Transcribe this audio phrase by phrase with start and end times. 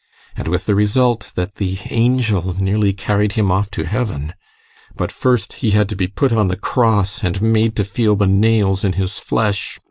[0.35, 4.33] And with the result that the angel nearly carried him off to heaven.
[4.97, 8.25] But first he had to be put on the cross and made to feel the
[8.25, 9.79] nails in his flesh.